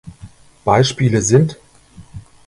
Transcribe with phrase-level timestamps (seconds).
[0.65, 1.57] Beispiele sind